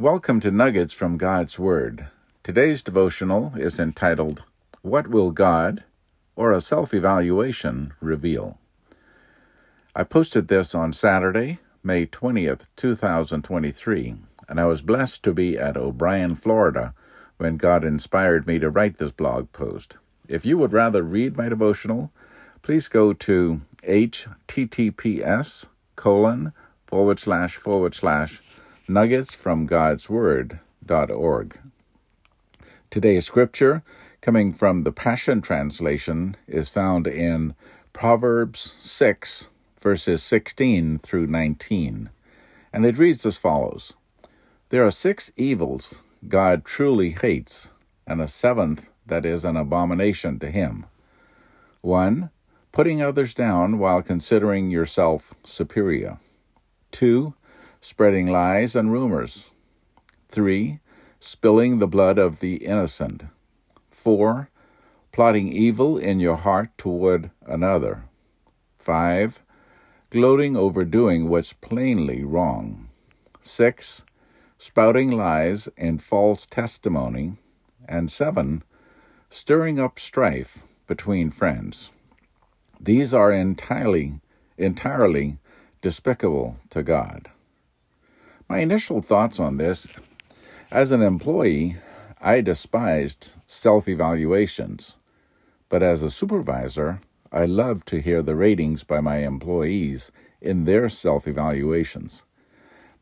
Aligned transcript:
Welcome 0.00 0.38
to 0.42 0.52
Nuggets 0.52 0.92
from 0.92 1.16
God's 1.16 1.58
Word. 1.58 2.06
Today's 2.44 2.82
devotional 2.82 3.52
is 3.56 3.80
entitled, 3.80 4.44
What 4.82 5.08
Will 5.08 5.32
God, 5.32 5.82
or 6.36 6.52
a 6.52 6.60
Self 6.60 6.94
Evaluation, 6.94 7.92
Reveal? 8.00 8.60
I 9.96 10.04
posted 10.04 10.46
this 10.46 10.72
on 10.72 10.92
Saturday, 10.92 11.58
May 11.82 12.06
20th, 12.06 12.68
2023, 12.76 14.14
and 14.48 14.60
I 14.60 14.66
was 14.66 14.82
blessed 14.82 15.24
to 15.24 15.34
be 15.34 15.58
at 15.58 15.76
O'Brien, 15.76 16.36
Florida, 16.36 16.94
when 17.38 17.56
God 17.56 17.82
inspired 17.82 18.46
me 18.46 18.60
to 18.60 18.70
write 18.70 18.98
this 18.98 19.10
blog 19.10 19.50
post. 19.50 19.96
If 20.28 20.46
you 20.46 20.58
would 20.58 20.72
rather 20.72 21.02
read 21.02 21.36
my 21.36 21.48
devotional, 21.48 22.12
please 22.62 22.86
go 22.86 23.12
to 23.14 23.62
https 23.82 25.66
colon 25.96 26.52
forward 26.86 27.18
slash 27.18 27.56
forward 27.56 27.96
slash 27.96 28.40
nuggets 28.88 29.34
from 29.34 29.66
God's 29.66 30.08
Word.org. 30.08 31.58
Today's 32.88 33.26
scripture, 33.26 33.82
coming 34.22 34.54
from 34.54 34.82
the 34.82 34.92
Passion 34.92 35.42
Translation, 35.42 36.36
is 36.46 36.70
found 36.70 37.06
in 37.06 37.54
Proverbs 37.92 38.60
6, 38.60 39.50
verses 39.78 40.22
16 40.22 40.98
through 40.98 41.26
19. 41.26 42.08
And 42.72 42.86
it 42.86 42.96
reads 42.96 43.26
as 43.26 43.36
follows 43.36 43.94
There 44.70 44.86
are 44.86 44.90
six 44.90 45.32
evils 45.36 46.02
God 46.26 46.64
truly 46.64 47.10
hates, 47.10 47.70
and 48.06 48.22
a 48.22 48.28
seventh 48.28 48.88
that 49.06 49.26
is 49.26 49.44
an 49.44 49.56
abomination 49.56 50.38
to 50.38 50.50
him. 50.50 50.86
1. 51.82 52.30
Putting 52.72 53.02
others 53.02 53.34
down 53.34 53.78
while 53.78 54.02
considering 54.02 54.70
yourself 54.70 55.34
superior. 55.44 56.18
2 56.92 57.34
spreading 57.80 58.26
lies 58.26 58.74
and 58.76 58.92
rumors. 58.92 59.54
3. 60.28 60.80
Spilling 61.20 61.78
the 61.78 61.88
blood 61.88 62.18
of 62.18 62.40
the 62.40 62.56
innocent. 62.56 63.24
4. 63.90 64.50
Plotting 65.12 65.48
evil 65.48 65.98
in 65.98 66.20
your 66.20 66.36
heart 66.36 66.76
toward 66.78 67.30
another. 67.46 68.04
5. 68.78 69.40
Gloating 70.10 70.56
over 70.56 70.84
doing 70.84 71.28
what's 71.28 71.52
plainly 71.52 72.24
wrong. 72.24 72.88
6. 73.40 74.04
Spouting 74.56 75.10
lies 75.10 75.68
and 75.76 76.02
false 76.02 76.46
testimony. 76.46 77.36
And 77.88 78.10
7. 78.10 78.62
Stirring 79.30 79.78
up 79.78 79.98
strife 79.98 80.64
between 80.86 81.30
friends. 81.30 81.92
These 82.80 83.12
are 83.12 83.32
entirely, 83.32 84.20
entirely 84.56 85.38
despicable 85.82 86.56
to 86.70 86.82
God. 86.82 87.30
My 88.48 88.60
initial 88.60 89.02
thoughts 89.02 89.38
on 89.38 89.58
this 89.58 89.88
as 90.70 90.90
an 90.90 91.02
employee, 91.02 91.76
I 92.18 92.40
despised 92.40 93.34
self 93.46 93.86
evaluations, 93.86 94.96
but 95.68 95.82
as 95.82 96.02
a 96.02 96.10
supervisor, 96.10 97.00
I 97.30 97.44
loved 97.44 97.86
to 97.88 98.00
hear 98.00 98.22
the 98.22 98.36
ratings 98.36 98.84
by 98.84 99.02
my 99.02 99.18
employees 99.18 100.10
in 100.40 100.64
their 100.64 100.88
self 100.88 101.28
evaluations. 101.28 102.24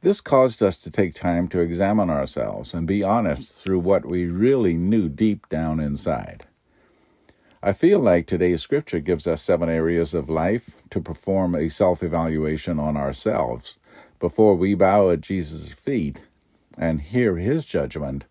This 0.00 0.20
caused 0.20 0.64
us 0.64 0.78
to 0.78 0.90
take 0.90 1.14
time 1.14 1.46
to 1.48 1.60
examine 1.60 2.10
ourselves 2.10 2.74
and 2.74 2.84
be 2.84 3.04
honest 3.04 3.62
through 3.62 3.78
what 3.78 4.04
we 4.04 4.26
really 4.26 4.74
knew 4.74 5.08
deep 5.08 5.48
down 5.48 5.78
inside. 5.78 6.46
I 7.62 7.72
feel 7.72 8.00
like 8.00 8.26
today's 8.26 8.62
scripture 8.62 9.00
gives 9.00 9.28
us 9.28 9.42
seven 9.42 9.68
areas 9.68 10.12
of 10.12 10.28
life 10.28 10.82
to 10.90 11.00
perform 11.00 11.54
a 11.54 11.68
self 11.68 12.02
evaluation 12.02 12.80
on 12.80 12.96
ourselves 12.96 13.78
before 14.18 14.54
we 14.54 14.74
bow 14.74 15.10
at 15.10 15.20
Jesus' 15.20 15.72
feet 15.72 16.24
and 16.78 17.00
hear 17.00 17.36
his 17.36 17.64
judgment 17.64 18.24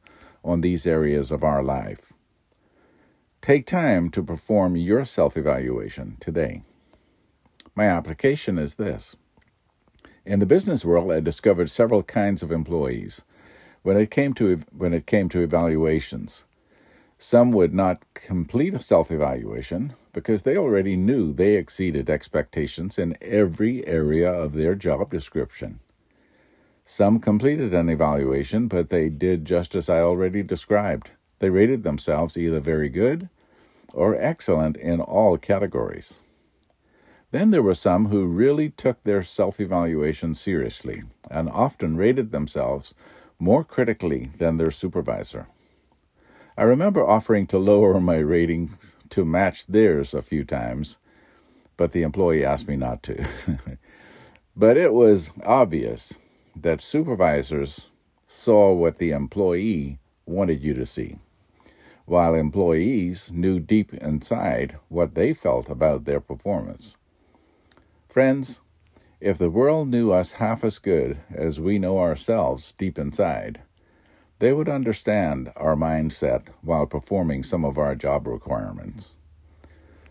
on 0.44 0.62
these 0.62 0.86
areas 0.86 1.32
of 1.32 1.44
our 1.44 1.64
life. 1.64 2.14
Take 3.42 3.66
time 3.66 4.10
to 4.12 4.24
perform 4.24 4.76
your 4.76 5.06
self 5.06 5.38
evaluation 5.38 6.18
today. 6.20 6.64
My 7.76 7.86
application 7.86 8.58
is 8.58 8.76
this 8.76 9.16
In 10.26 10.40
the 10.40 10.46
business 10.46 10.86
world, 10.86 11.12
I 11.12 11.20
discovered 11.20 11.70
several 11.70 12.04
kinds 12.04 12.42
of 12.42 12.52
employees 12.52 13.24
when 13.84 13.98
it 13.98 14.10
came 14.10 14.34
to, 14.36 14.62
when 14.76 14.94
it 14.94 15.06
came 15.06 15.30
to 15.30 15.42
evaluations. 15.42 16.46
Some 17.18 17.52
would 17.52 17.74
not 17.74 18.04
complete 18.14 18.74
a 18.74 18.80
self 18.80 19.10
evaluation 19.10 19.94
because 20.14 20.44
they 20.44 20.58
already 20.58 20.96
knew 20.96 21.32
they 21.32 21.56
exceeded 21.56 22.10
expectations 22.10 22.98
in 22.98 23.18
every 23.22 23.86
area 23.88 24.32
of 24.32 24.54
their 24.54 24.76
job 24.76 25.10
description. 25.10 25.80
Some 26.84 27.20
completed 27.20 27.74
an 27.74 27.90
evaluation, 27.90 28.68
but 28.68 28.90
they 28.90 29.10
did 29.10 29.46
just 29.46 29.74
as 29.76 29.90
I 29.90 30.02
already 30.02 30.44
described. 30.44 31.12
They 31.40 31.50
rated 31.50 31.84
themselves 31.84 32.38
either 32.38 32.60
very 32.60 32.90
good 32.90 33.30
or 33.94 34.16
excellent 34.16 34.78
in 34.78 35.02
all 35.02 35.38
categories. 35.38 36.22
Then 37.32 37.52
there 37.52 37.64
were 37.64 37.76
some 37.76 38.08
who 38.08 38.28
really 38.28 38.70
took 38.70 39.04
their 39.04 39.24
self 39.24 39.60
evaluation 39.60 40.36
seriously 40.36 41.04
and 41.32 41.50
often 41.50 41.98
rated 41.98 42.32
themselves 42.32 42.94
more 43.40 43.64
critically 43.64 44.32
than 44.38 44.58
their 44.58 44.72
supervisor. 44.72 45.48
I 46.58 46.64
remember 46.64 47.06
offering 47.06 47.48
to 47.48 47.58
lower 47.58 48.00
my 48.00 48.18
ratings 48.18 48.96
to 49.10 49.26
match 49.26 49.68
theirs 49.68 50.14
a 50.14 50.22
few 50.22 50.46
times, 50.46 50.98
but 51.76 51.92
the 51.92 52.04
employee 52.04 52.46
asked 52.46 52.68
me 52.68 52.78
not 52.78 53.04
to. 53.04 53.26
but 54.56 54.78
it 54.78 54.94
was 54.94 55.32
obvious 55.46 56.18
that 56.56 56.80
supervisors 56.80 57.92
saw 58.26 58.72
what 58.72 59.00
the 59.00 59.12
employee 59.12 60.00
wanted 60.26 60.64
you 60.64 60.74
to 60.76 60.86
see, 60.86 61.20
while 62.06 62.34
employees 62.34 63.34
knew 63.34 63.60
deep 63.60 63.94
inside 63.94 64.78
what 64.88 65.14
they 65.14 65.34
felt 65.34 65.70
about 65.70 66.06
their 66.06 66.22
performance. 66.22 66.96
Friends, 68.08 68.62
if 69.20 69.38
the 69.38 69.50
world 69.50 69.90
knew 69.90 70.12
us 70.12 70.34
half 70.34 70.64
as 70.64 70.80
good 70.80 71.18
as 71.34 71.60
we 71.60 71.80
know 71.80 72.00
ourselves 72.00 72.74
deep 72.78 72.98
inside, 72.98 73.62
they 74.40 74.52
would 74.54 74.70
understand 74.70 75.52
our 75.56 75.76
mindset 75.76 76.48
while 76.62 76.86
performing 76.86 77.44
some 77.44 77.64
of 77.64 77.78
our 77.78 77.96
job 77.96 78.28
requirements. 78.28 79.14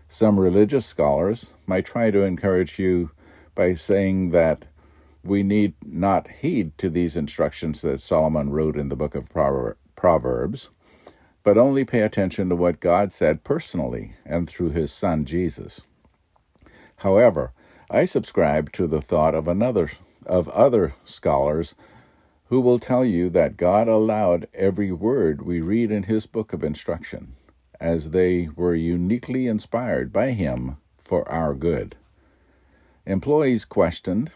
Some 0.09 0.39
religious 0.39 0.87
scholars 0.87 1.55
might 1.67 1.85
try 1.85 2.11
to 2.11 2.23
encourage 2.23 2.79
you 2.79 3.11
by 3.55 3.75
saying 3.75 4.31
that 4.31 4.65
we 5.23 5.43
need 5.43 5.75
not 5.85 6.31
heed 6.31 6.77
to 6.79 6.91
these 6.91 7.17
instructions 7.17 7.83
that 7.83 8.01
Solomon 8.01 8.51
wrote 8.51 8.77
in 8.77 8.89
the 8.89 8.97
book 8.97 9.15
of 9.15 9.31
Proverbs, 9.97 10.71
but 11.43 11.59
only 11.59 11.85
pay 11.85 12.01
attention 12.01 12.49
to 12.49 12.57
what 12.57 12.81
God 12.81 13.13
said 13.13 13.45
personally 13.45 14.13
and 14.25 14.49
through 14.49 14.71
his 14.71 14.93
son 14.93 15.25
Jesus. 15.25 15.83
However, 16.99 17.53
I 17.91 18.05
subscribe 18.05 18.73
to 18.73 18.87
the 18.87 19.01
thought 19.01 19.35
of 19.35 19.49
another 19.49 19.91
of 20.27 20.49
other 20.49 20.95
scholars 21.05 21.75
who 22.49 22.61
will 22.61 22.79
tell 22.79 23.05
you 23.05 23.31
that 23.31 23.57
God 23.57 23.89
allowed 23.89 24.47
every 24.55 24.93
word 24.93 25.43
we 25.43 25.61
read 25.61 25.91
in 25.91 26.05
his 26.05 26.27
book 26.27 26.53
of 26.53 26.63
instruction, 26.63 27.33
as 27.81 28.11
they 28.11 28.49
were 28.55 28.75
uniquely 28.75 29.47
inspired 29.47 30.13
by 30.13 30.33
him 30.33 30.77
for 30.99 31.29
our 31.29 31.55
good. 31.55 31.97
Employees 33.07 33.65
questioned, 33.65 34.31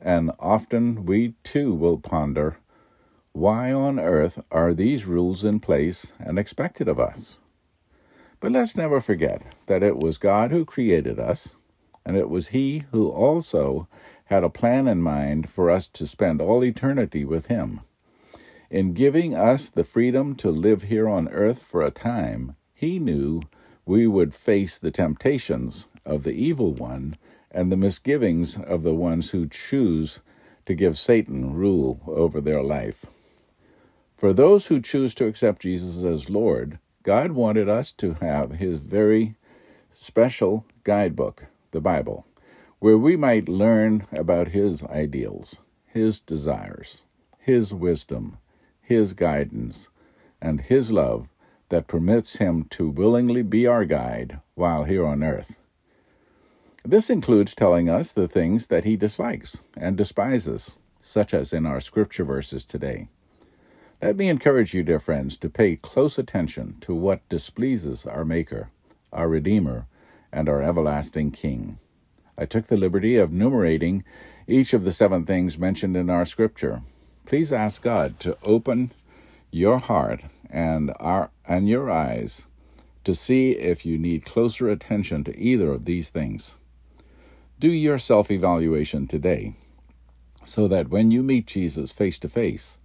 and 0.00 0.30
often 0.38 1.04
we 1.06 1.34
too 1.42 1.74
will 1.74 1.98
ponder 1.98 2.58
why 3.32 3.72
on 3.72 3.98
earth 3.98 4.40
are 4.52 4.72
these 4.72 5.06
rules 5.06 5.42
in 5.42 5.58
place 5.58 6.12
and 6.20 6.38
expected 6.38 6.86
of 6.86 7.00
us? 7.00 7.40
But 8.38 8.52
let's 8.52 8.76
never 8.76 9.00
forget 9.00 9.42
that 9.66 9.82
it 9.82 9.96
was 9.96 10.18
God 10.18 10.52
who 10.52 10.64
created 10.64 11.18
us, 11.18 11.56
and 12.06 12.16
it 12.16 12.30
was 12.30 12.48
He 12.48 12.84
who 12.92 13.10
also 13.10 13.88
had 14.26 14.42
a 14.44 14.50
plan 14.50 14.88
in 14.88 15.02
mind 15.02 15.48
for 15.48 15.70
us 15.70 15.86
to 15.88 16.06
spend 16.06 16.40
all 16.40 16.64
eternity 16.64 17.24
with 17.24 17.46
Him. 17.46 17.80
In 18.70 18.94
giving 18.94 19.34
us 19.34 19.68
the 19.68 19.84
freedom 19.84 20.34
to 20.36 20.50
live 20.50 20.84
here 20.84 21.08
on 21.08 21.28
earth 21.28 21.62
for 21.62 21.82
a 21.82 21.90
time, 21.90 22.56
He 22.74 22.98
knew 22.98 23.42
we 23.84 24.06
would 24.06 24.34
face 24.34 24.78
the 24.78 24.90
temptations 24.90 25.86
of 26.04 26.22
the 26.22 26.32
evil 26.32 26.72
one 26.72 27.16
and 27.50 27.70
the 27.70 27.76
misgivings 27.76 28.56
of 28.56 28.82
the 28.82 28.94
ones 28.94 29.30
who 29.30 29.46
choose 29.46 30.20
to 30.66 30.74
give 30.74 30.98
Satan 30.98 31.54
rule 31.54 32.00
over 32.06 32.40
their 32.40 32.62
life. 32.62 33.04
For 34.16 34.32
those 34.32 34.68
who 34.68 34.80
choose 34.80 35.14
to 35.16 35.26
accept 35.26 35.62
Jesus 35.62 36.02
as 36.02 36.30
Lord, 36.30 36.78
God 37.02 37.32
wanted 37.32 37.68
us 37.68 37.92
to 37.92 38.14
have 38.14 38.52
His 38.52 38.78
very 38.78 39.34
special 39.92 40.64
guidebook, 40.82 41.46
the 41.72 41.80
Bible 41.80 42.26
where 42.84 42.98
we 42.98 43.16
might 43.16 43.48
learn 43.48 44.04
about 44.12 44.48
His 44.48 44.84
ideals, 44.84 45.62
His 45.86 46.20
desires, 46.20 47.06
His 47.38 47.72
wisdom, 47.72 48.36
His 48.82 49.14
guidance, 49.14 49.88
and 50.38 50.60
His 50.60 50.92
love 50.92 51.26
that 51.70 51.86
permits 51.86 52.36
Him 52.36 52.64
to 52.64 52.90
willingly 52.90 53.40
be 53.40 53.66
our 53.66 53.86
guide 53.86 54.38
while 54.54 54.84
here 54.84 55.06
on 55.06 55.22
earth. 55.22 55.58
This 56.84 57.08
includes 57.08 57.54
telling 57.54 57.88
us 57.88 58.12
the 58.12 58.28
things 58.28 58.66
that 58.66 58.84
He 58.84 58.96
dislikes 58.96 59.62
and 59.78 59.96
despises, 59.96 60.76
such 61.00 61.32
as 61.32 61.54
in 61.54 61.64
our 61.64 61.80
scripture 61.80 62.24
verses 62.24 62.66
today. 62.66 63.08
Let 64.02 64.18
me 64.18 64.28
encourage 64.28 64.74
you, 64.74 64.82
dear 64.82 65.00
friends, 65.00 65.38
to 65.38 65.48
pay 65.48 65.76
close 65.76 66.18
attention 66.18 66.76
to 66.82 66.94
what 66.94 67.26
displeases 67.30 68.04
our 68.04 68.26
Maker, 68.26 68.68
our 69.10 69.26
Redeemer, 69.26 69.86
and 70.30 70.50
our 70.50 70.60
everlasting 70.60 71.30
King. 71.30 71.78
I 72.36 72.46
took 72.46 72.66
the 72.66 72.76
liberty 72.76 73.16
of 73.16 73.32
numerating 73.32 74.04
each 74.46 74.74
of 74.74 74.84
the 74.84 74.92
seven 74.92 75.24
things 75.24 75.58
mentioned 75.58 75.96
in 75.96 76.10
our 76.10 76.24
scripture. 76.24 76.82
Please 77.26 77.52
ask 77.52 77.82
God 77.82 78.18
to 78.20 78.36
open 78.42 78.90
your 79.50 79.78
heart 79.78 80.24
and 80.50 80.92
our 80.98 81.30
and 81.46 81.68
your 81.68 81.90
eyes 81.90 82.46
to 83.04 83.14
see 83.14 83.52
if 83.52 83.86
you 83.86 83.98
need 83.98 84.24
closer 84.24 84.68
attention 84.68 85.22
to 85.24 85.38
either 85.38 85.70
of 85.70 85.84
these 85.84 86.10
things. 86.10 86.58
Do 87.60 87.68
your 87.68 87.98
self-evaluation 87.98 89.06
today 89.06 89.54
so 90.42 90.68
that 90.68 90.88
when 90.88 91.10
you 91.10 91.22
meet 91.22 91.46
Jesus 91.46 91.92
face 91.92 92.18
to 92.20 92.28
face, 92.28 92.78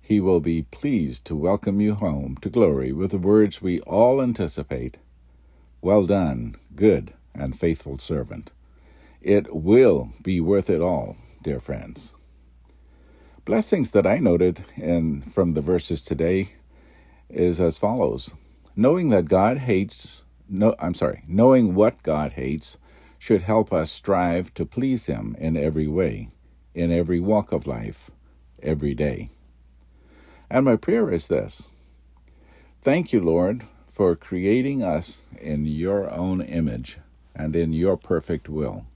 he 0.00 0.20
will 0.20 0.40
be 0.40 0.62
pleased 0.62 1.24
to 1.26 1.36
welcome 1.36 1.80
you 1.80 1.94
home 1.94 2.36
to 2.42 2.50
glory 2.50 2.92
with 2.92 3.12
the 3.12 3.18
words 3.18 3.62
we 3.62 3.80
all 3.80 4.20
anticipate 4.20 4.98
Well 5.80 6.04
done, 6.04 6.56
good 6.74 7.14
and 7.34 7.58
faithful 7.58 7.96
servant. 7.98 8.50
It 9.20 9.54
will 9.54 10.10
be 10.22 10.40
worth 10.40 10.70
it 10.70 10.80
all, 10.80 11.16
dear 11.42 11.60
friends. 11.60 12.14
Blessings 13.44 13.90
that 13.90 14.06
I 14.06 14.18
noted 14.18 14.62
in 14.76 15.20
from 15.20 15.52
the 15.52 15.60
verses 15.60 16.00
today 16.00 16.50
is 17.28 17.60
as 17.60 17.78
follows. 17.78 18.34
Knowing 18.74 19.10
that 19.10 19.28
God 19.28 19.58
hates 19.58 20.22
no 20.48 20.74
I'm 20.78 20.94
sorry, 20.94 21.22
knowing 21.28 21.74
what 21.74 22.02
God 22.02 22.32
hates 22.32 22.78
should 23.18 23.42
help 23.42 23.72
us 23.72 23.92
strive 23.92 24.52
to 24.54 24.66
please 24.66 25.06
him 25.06 25.36
in 25.38 25.56
every 25.56 25.86
way, 25.86 26.28
in 26.74 26.90
every 26.90 27.20
walk 27.20 27.52
of 27.52 27.66
life, 27.66 28.10
every 28.62 28.94
day. 28.94 29.28
And 30.50 30.64
my 30.64 30.76
prayer 30.76 31.10
is 31.10 31.28
this 31.28 31.70
Thank 32.82 33.12
you, 33.12 33.20
Lord, 33.20 33.64
for 33.86 34.16
creating 34.16 34.82
us 34.82 35.22
in 35.38 35.66
your 35.66 36.10
own 36.10 36.40
image 36.40 36.98
and 37.34 37.54
in 37.54 37.72
your 37.72 37.96
perfect 37.96 38.48
will. 38.48 38.86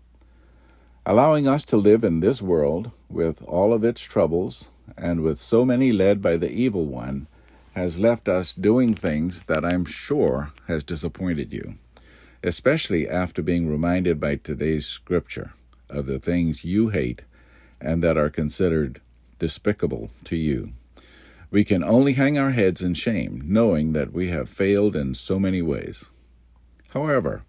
Allowing 1.06 1.46
us 1.46 1.66
to 1.66 1.76
live 1.76 2.02
in 2.02 2.20
this 2.20 2.40
world 2.40 2.90
with 3.10 3.42
all 3.42 3.74
of 3.74 3.84
its 3.84 4.00
troubles 4.00 4.70
and 4.96 5.20
with 5.20 5.36
so 5.38 5.62
many 5.62 5.92
led 5.92 6.22
by 6.22 6.38
the 6.38 6.50
evil 6.50 6.86
one 6.86 7.26
has 7.74 7.98
left 7.98 8.26
us 8.26 8.54
doing 8.54 8.94
things 8.94 9.42
that 9.42 9.66
I'm 9.66 9.84
sure 9.84 10.52
has 10.66 10.82
disappointed 10.82 11.52
you, 11.52 11.74
especially 12.42 13.06
after 13.06 13.42
being 13.42 13.68
reminded 13.68 14.18
by 14.18 14.36
today's 14.36 14.86
scripture 14.86 15.52
of 15.90 16.06
the 16.06 16.18
things 16.18 16.64
you 16.64 16.88
hate 16.88 17.20
and 17.82 18.02
that 18.02 18.16
are 18.16 18.30
considered 18.30 19.02
despicable 19.38 20.08
to 20.24 20.36
you. 20.36 20.72
We 21.50 21.64
can 21.64 21.84
only 21.84 22.14
hang 22.14 22.38
our 22.38 22.52
heads 22.52 22.80
in 22.80 22.94
shame, 22.94 23.42
knowing 23.44 23.92
that 23.92 24.14
we 24.14 24.28
have 24.28 24.48
failed 24.48 24.96
in 24.96 25.12
so 25.12 25.38
many 25.38 25.60
ways. 25.60 26.10
However, 26.90 27.42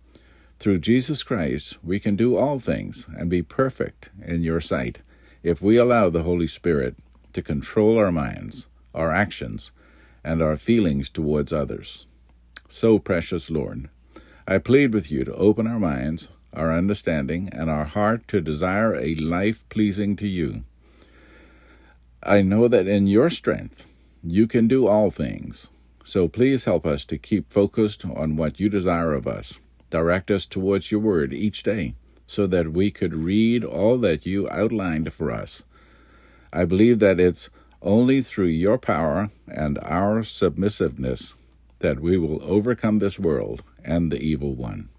through 0.59 0.79
Jesus 0.79 1.23
Christ, 1.23 1.77
we 1.83 1.99
can 1.99 2.15
do 2.15 2.37
all 2.37 2.59
things 2.59 3.07
and 3.17 3.29
be 3.29 3.41
perfect 3.41 4.09
in 4.23 4.41
your 4.41 4.61
sight 4.61 5.01
if 5.43 5.61
we 5.61 5.77
allow 5.77 6.09
the 6.09 6.23
Holy 6.23 6.47
Spirit 6.47 6.95
to 7.33 7.41
control 7.41 7.97
our 7.97 8.11
minds, 8.11 8.67
our 8.93 9.11
actions, 9.11 9.71
and 10.23 10.41
our 10.41 10.57
feelings 10.57 11.09
towards 11.09 11.53
others. 11.53 12.07
So, 12.67 12.97
precious 12.97 13.51
Lord, 13.51 13.89
I 14.47 14.57
plead 14.57 14.93
with 14.93 15.11
you 15.11 15.23
to 15.23 15.35
open 15.35 15.67
our 15.67 15.79
minds, 15.79 16.29
our 16.53 16.73
understanding, 16.73 17.49
and 17.51 17.69
our 17.69 17.85
heart 17.85 18.27
to 18.29 18.41
desire 18.41 18.95
a 18.95 19.15
life 19.15 19.67
pleasing 19.69 20.15
to 20.15 20.27
you. 20.27 20.63
I 22.23 22.41
know 22.41 22.67
that 22.67 22.87
in 22.87 23.05
your 23.05 23.29
strength, 23.29 23.91
you 24.23 24.47
can 24.47 24.67
do 24.67 24.87
all 24.87 25.11
things. 25.11 25.69
So 26.03 26.27
please 26.27 26.65
help 26.65 26.85
us 26.85 27.05
to 27.05 27.17
keep 27.17 27.51
focused 27.51 28.05
on 28.05 28.35
what 28.35 28.59
you 28.59 28.69
desire 28.69 29.13
of 29.13 29.27
us. 29.27 29.59
Direct 29.89 30.31
us 30.31 30.45
towards 30.45 30.91
your 30.91 31.01
word 31.01 31.33
each 31.33 31.63
day 31.63 31.95
so 32.27 32.47
that 32.47 32.73
we 32.73 32.91
could 32.91 33.13
read 33.13 33.63
all 33.63 33.97
that 33.99 34.25
you 34.25 34.49
outlined 34.49 35.13
for 35.13 35.31
us. 35.31 35.63
I 36.51 36.65
believe 36.65 36.99
that 36.99 37.19
it's 37.19 37.49
only 37.81 38.21
through 38.21 38.45
your 38.45 38.77
power 38.77 39.29
and 39.47 39.77
our 39.79 40.23
submissiveness 40.23 41.35
that 41.79 41.99
we 41.99 42.17
will 42.17 42.43
overcome 42.43 42.99
this 42.99 43.19
world 43.19 43.61
and 43.83 44.11
the 44.11 44.19
evil 44.19 44.55
one. 44.55 44.89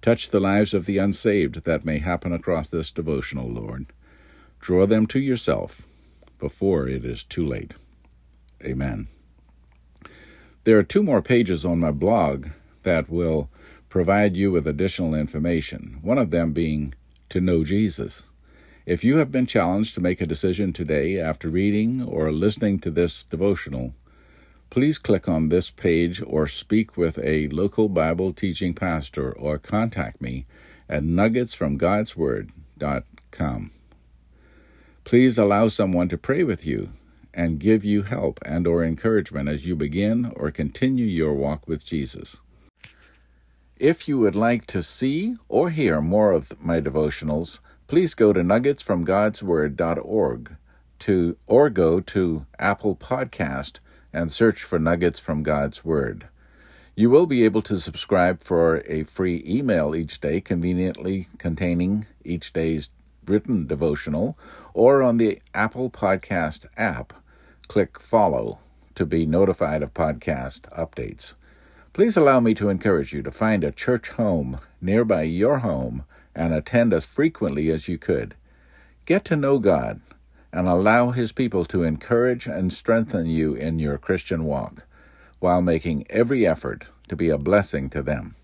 Touch 0.00 0.30
the 0.30 0.40
lives 0.40 0.74
of 0.74 0.86
the 0.86 0.98
unsaved 0.98 1.64
that 1.64 1.84
may 1.84 1.98
happen 1.98 2.32
across 2.32 2.68
this 2.68 2.90
devotional, 2.90 3.48
Lord. 3.48 3.86
Draw 4.60 4.86
them 4.86 5.06
to 5.08 5.20
yourself 5.20 5.82
before 6.38 6.88
it 6.88 7.04
is 7.04 7.24
too 7.24 7.44
late. 7.44 7.74
Amen. 8.64 9.08
There 10.64 10.78
are 10.78 10.84
two 10.84 11.02
more 11.02 11.22
pages 11.22 11.64
on 11.64 11.80
my 11.80 11.90
blog 11.90 12.48
that 12.84 13.10
will 13.10 13.48
provide 13.92 14.34
you 14.34 14.50
with 14.50 14.66
additional 14.66 15.14
information, 15.14 15.98
one 16.00 16.16
of 16.16 16.30
them 16.30 16.54
being 16.54 16.94
to 17.28 17.42
know 17.42 17.62
Jesus. 17.62 18.30
If 18.86 19.04
you 19.04 19.18
have 19.18 19.30
been 19.30 19.44
challenged 19.44 19.94
to 19.94 20.00
make 20.00 20.22
a 20.22 20.26
decision 20.26 20.72
today 20.72 21.20
after 21.20 21.50
reading 21.50 22.02
or 22.02 22.32
listening 22.32 22.78
to 22.78 22.90
this 22.90 23.24
devotional, 23.24 23.92
please 24.70 24.96
click 24.96 25.28
on 25.28 25.50
this 25.50 25.70
page 25.70 26.22
or 26.26 26.46
speak 26.46 26.96
with 26.96 27.18
a 27.18 27.48
local 27.48 27.90
Bible 27.90 28.32
teaching 28.32 28.72
pastor 28.72 29.30
or 29.30 29.58
contact 29.58 30.22
me 30.22 30.46
at 30.88 31.02
nuggetsfromgodsword.com. 31.02 33.70
Please 35.04 35.36
allow 35.36 35.68
someone 35.68 36.08
to 36.08 36.16
pray 36.16 36.42
with 36.42 36.64
you 36.64 36.88
and 37.34 37.60
give 37.60 37.84
you 37.84 38.04
help 38.04 38.40
and 38.42 38.66
or 38.66 38.82
encouragement 38.82 39.50
as 39.50 39.66
you 39.66 39.76
begin 39.76 40.32
or 40.34 40.50
continue 40.50 41.04
your 41.04 41.34
walk 41.34 41.68
with 41.68 41.84
Jesus. 41.84 42.40
If 43.82 44.06
you 44.06 44.18
would 44.20 44.36
like 44.36 44.68
to 44.68 44.80
see 44.80 45.34
or 45.48 45.70
hear 45.70 46.00
more 46.00 46.30
of 46.30 46.52
my 46.62 46.80
devotionals, 46.80 47.58
please 47.88 48.14
go 48.14 48.32
to 48.32 48.38
nuggetsfromgodsword.org 48.38 50.56
to 51.00 51.36
or 51.48 51.68
go 51.68 51.98
to 51.98 52.46
Apple 52.60 52.94
Podcast 52.94 53.80
and 54.12 54.30
search 54.30 54.62
for 54.62 54.78
Nuggets 54.78 55.18
from 55.18 55.42
God's 55.42 55.84
Word. 55.84 56.28
You 56.94 57.10
will 57.10 57.26
be 57.26 57.44
able 57.44 57.62
to 57.62 57.76
subscribe 57.76 58.40
for 58.40 58.84
a 58.86 59.02
free 59.02 59.42
email 59.44 59.96
each 59.96 60.20
day, 60.20 60.40
conveniently 60.40 61.26
containing 61.38 62.06
each 62.24 62.52
day's 62.52 62.90
written 63.26 63.66
devotional, 63.66 64.38
or 64.74 65.02
on 65.02 65.16
the 65.16 65.42
Apple 65.54 65.90
Podcast 65.90 66.66
app 66.76 67.14
click 67.66 67.98
follow 67.98 68.60
to 68.94 69.04
be 69.04 69.26
notified 69.26 69.82
of 69.82 69.92
podcast 69.92 70.70
updates. 70.70 71.34
Please 71.92 72.16
allow 72.16 72.40
me 72.40 72.54
to 72.54 72.70
encourage 72.70 73.12
you 73.12 73.22
to 73.22 73.30
find 73.30 73.62
a 73.62 73.70
church 73.70 74.10
home 74.10 74.58
nearby 74.80 75.22
your 75.24 75.58
home 75.58 76.04
and 76.34 76.54
attend 76.54 76.94
as 76.94 77.04
frequently 77.04 77.70
as 77.70 77.86
you 77.86 77.98
could. 77.98 78.34
Get 79.04 79.26
to 79.26 79.36
know 79.36 79.58
God 79.58 80.00
and 80.52 80.66
allow 80.66 81.10
His 81.10 81.32
people 81.32 81.66
to 81.66 81.82
encourage 81.82 82.46
and 82.46 82.72
strengthen 82.72 83.26
you 83.26 83.54
in 83.54 83.78
your 83.78 83.98
Christian 83.98 84.44
walk 84.44 84.84
while 85.38 85.60
making 85.60 86.06
every 86.08 86.46
effort 86.46 86.86
to 87.08 87.16
be 87.16 87.28
a 87.28 87.36
blessing 87.36 87.90
to 87.90 88.02
them. 88.02 88.36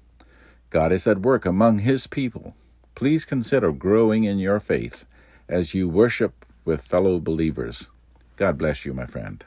God 0.69 0.93
is 0.93 1.07
at 1.07 1.21
work 1.23 1.47
among 1.47 1.79
His 1.79 2.07
people. 2.07 2.55
Please 2.95 3.25
consider 3.25 3.73
growing 3.73 4.25
in 4.25 4.39
your 4.39 4.61
faith 4.61 5.07
as 5.49 5.73
you 5.73 5.89
worship 5.89 6.45
with 6.67 6.83
fellow 6.85 7.19
believers. 7.19 7.89
God 8.37 8.59
bless 8.59 8.85
you, 8.85 8.93
my 8.93 9.07
friend. 9.07 9.43